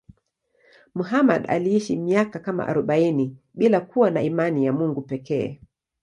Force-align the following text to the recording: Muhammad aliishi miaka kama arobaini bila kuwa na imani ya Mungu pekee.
Muhammad 0.93 1.45
aliishi 1.51 1.95
miaka 1.97 2.39
kama 2.39 2.67
arobaini 2.67 3.37
bila 3.53 3.81
kuwa 3.81 4.11
na 4.11 4.21
imani 4.21 4.65
ya 4.65 4.73
Mungu 4.73 5.01
pekee. 5.01 5.59